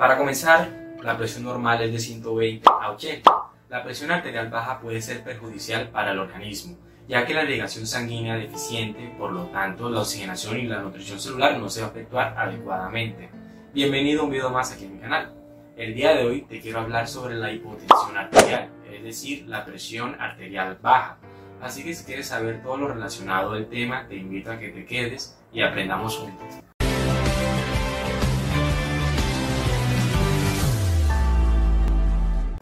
[0.00, 0.66] Para comenzar,
[1.02, 3.30] la presión normal es de 120 a 80.
[3.68, 8.36] La presión arterial baja puede ser perjudicial para el organismo, ya que la irrigación sanguínea
[8.36, 12.34] deficiente, por lo tanto la oxigenación y la nutrición celular no se va a efectuar
[12.38, 13.28] adecuadamente.
[13.74, 15.34] Bienvenido a un video más aquí en mi canal.
[15.76, 20.18] El día de hoy te quiero hablar sobre la hipotensión arterial, es decir, la presión
[20.18, 21.18] arterial baja.
[21.60, 24.86] Así que si quieres saber todo lo relacionado al tema, te invito a que te
[24.86, 26.69] quedes y aprendamos juntos.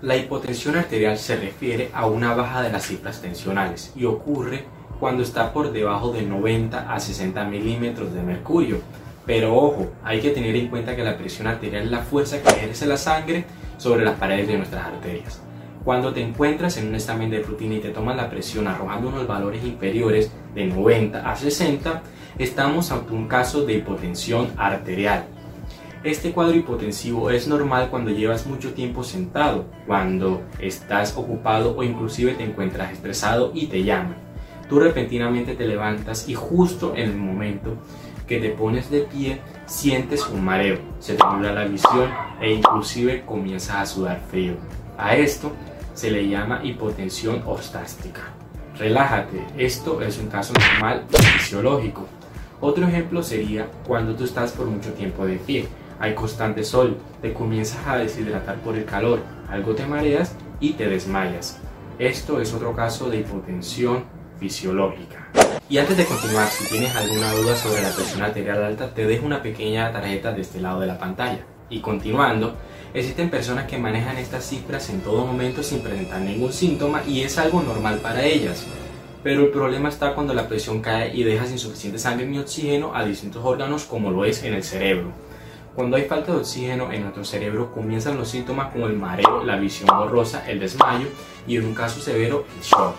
[0.00, 4.64] La hipotensión arterial se refiere a una baja de las cifras tensionales y ocurre
[5.00, 8.78] cuando está por debajo de 90 a 60 milímetros de mercurio.
[9.26, 12.48] Pero ojo, hay que tener en cuenta que la presión arterial es la fuerza que
[12.48, 13.44] ejerce la sangre
[13.76, 15.42] sobre las paredes de nuestras arterias.
[15.84, 19.26] Cuando te encuentras en un examen de rutina y te toman la presión arrojando unos
[19.26, 22.02] valores inferiores de 90 a 60,
[22.38, 25.24] estamos ante un caso de hipotensión arterial.
[26.04, 32.34] Este cuadro hipotensivo es normal cuando llevas mucho tiempo sentado, cuando estás ocupado o inclusive
[32.34, 34.14] te encuentras estresado y te llaman.
[34.68, 37.74] Tú repentinamente te levantas y justo en el momento
[38.28, 42.08] que te pones de pie sientes un mareo, se te nubla la visión
[42.40, 44.54] e inclusive comienzas a sudar frío.
[44.96, 45.50] A esto
[45.94, 48.20] se le llama hipotensión ortástica.
[48.78, 52.06] Relájate, esto es un caso normal fisiológico.
[52.60, 55.66] Otro ejemplo sería cuando tú estás por mucho tiempo de pie
[56.00, 60.88] hay constante sol, te comienzas a deshidratar por el calor, algo te mareas y te
[60.88, 61.58] desmayas.
[61.98, 64.04] Esto es otro caso de hipotensión
[64.38, 65.28] fisiológica.
[65.68, 69.26] Y antes de continuar, si tienes alguna duda sobre la presión arterial alta, te dejo
[69.26, 71.44] una pequeña tarjeta de este lado de la pantalla.
[71.68, 72.54] Y continuando,
[72.94, 77.36] existen personas que manejan estas cifras en todo momento sin presentar ningún síntoma y es
[77.36, 78.64] algo normal para ellas.
[79.22, 82.94] Pero el problema está cuando la presión cae y deja sin suficiente sangre ni oxígeno
[82.94, 85.12] a distintos órganos como lo es en el cerebro.
[85.74, 89.56] Cuando hay falta de oxígeno en nuestro cerebro comienzan los síntomas como el mareo, la
[89.56, 91.06] visión borrosa, el desmayo
[91.46, 92.94] y en un caso severo el shock.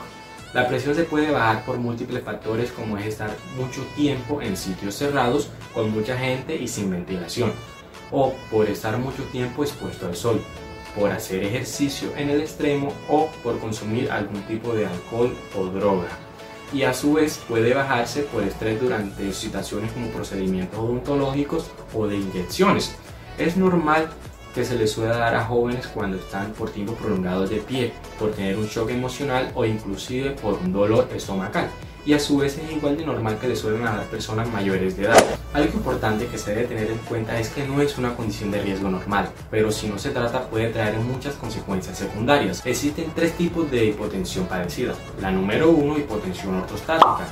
[0.53, 4.95] La presión se puede bajar por múltiples factores como es estar mucho tiempo en sitios
[4.95, 7.51] cerrados con mucha gente y sin ventilación
[8.11, 10.41] o por estar mucho tiempo expuesto al sol,
[10.95, 16.28] por hacer ejercicio en el extremo o por consumir algún tipo de alcohol o droga
[16.73, 22.17] y a su vez puede bajarse por estrés durante situaciones como procedimientos odontológicos o de
[22.17, 22.95] inyecciones.
[23.37, 24.09] Es normal
[24.53, 28.31] que se les suele dar a jóvenes cuando están por tiempo prolongados de pie, por
[28.31, 31.69] tener un shock emocional o inclusive por un dolor estomacal
[32.05, 34.95] y a su vez es igual de normal que le suelen a las personas mayores
[34.97, 35.23] de edad.
[35.53, 38.61] Algo importante que se debe tener en cuenta es que no es una condición de
[38.61, 42.65] riesgo normal, pero si no se trata puede traer muchas consecuencias secundarias.
[42.65, 44.93] Existen tres tipos de hipotensión padecida.
[45.21, 47.27] La número uno, hipotensión ortostática,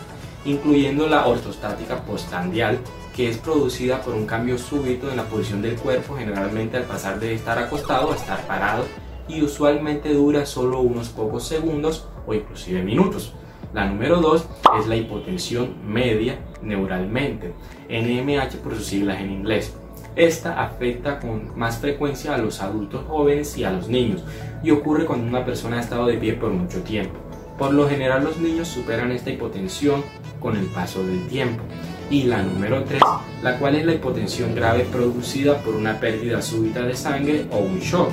[0.46, 2.80] incluyendo la ortostática postrandial,
[3.16, 7.20] que es producida por un cambio súbito en la posición del cuerpo, generalmente al pasar
[7.20, 8.86] de estar acostado a estar parado,
[9.28, 13.34] y usualmente dura solo unos pocos segundos o inclusive minutos.
[13.74, 14.48] La número 2
[14.80, 17.54] es la hipotensión media neuralmente,
[17.90, 19.76] NMH por sus siglas en inglés.
[20.16, 24.24] Esta afecta con más frecuencia a los adultos jóvenes y a los niños
[24.64, 27.20] y ocurre cuando una persona ha estado de pie por mucho tiempo.
[27.58, 30.04] Por lo general los niños superan esta hipotensión
[30.40, 31.62] con el paso del tiempo.
[32.10, 33.02] Y la número 3,
[33.44, 37.80] la cual es la hipotensión grave producida por una pérdida súbita de sangre o un
[37.80, 38.12] shock,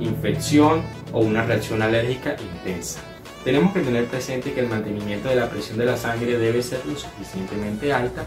[0.00, 0.80] infección
[1.12, 3.00] o una reacción alérgica intensa.
[3.44, 6.80] Tenemos que tener presente que el mantenimiento de la presión de la sangre debe ser
[6.86, 8.24] lo suficientemente alta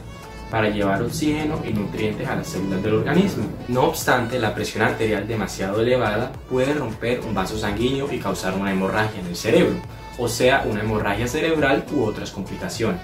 [0.52, 3.46] para llevar oxígeno y nutrientes a las células del organismo.
[3.68, 8.72] No obstante, la presión arterial demasiado elevada puede romper un vaso sanguíneo y causar una
[8.72, 9.76] hemorragia en el cerebro,
[10.20, 13.02] o sea, una hemorragia cerebral u otras complicaciones.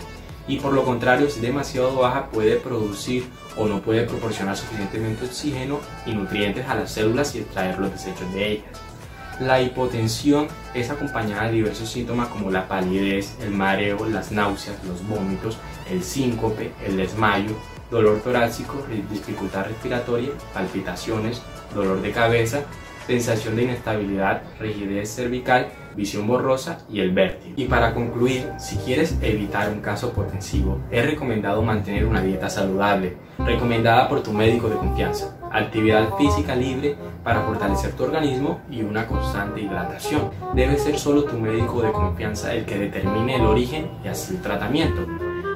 [0.48, 3.26] Y por lo contrario, si demasiado baja puede producir
[3.58, 8.32] o no puede proporcionar suficientemente oxígeno y nutrientes a las células y extraer los desechos
[8.34, 8.93] de ellas.
[9.40, 15.06] La hipotensión es acompañada de diversos síntomas como la palidez, el mareo, las náuseas, los
[15.08, 15.58] vómitos,
[15.90, 17.56] el síncope, el desmayo,
[17.90, 21.42] dolor torácico, dificultad respiratoria, palpitaciones,
[21.74, 22.62] dolor de cabeza,
[23.08, 27.54] sensación de inestabilidad, rigidez cervical, visión borrosa y el vértigo.
[27.58, 33.18] Y para concluir, si quieres evitar un caso potensivo, es recomendado mantener una dieta saludable,
[33.40, 39.08] recomendada por tu médico de confianza, actividad física libre para fortalecer tu organismo y una
[39.08, 40.32] constante hidratación.
[40.54, 44.42] Debe ser solo tu médico de confianza el que determine el origen y así el
[44.42, 45.06] tratamiento.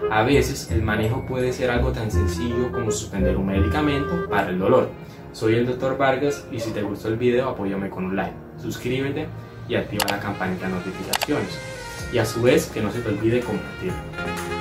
[0.09, 4.59] A veces el manejo puede ser algo tan sencillo como suspender un medicamento para el
[4.59, 4.89] dolor.
[5.33, 5.97] Soy el Dr.
[5.97, 9.27] Vargas y si te gustó el video apóyame con un like, suscríbete
[9.67, 11.59] y activa la campanita de notificaciones.
[12.13, 14.56] Y a su vez que no se te olvide compartirlo.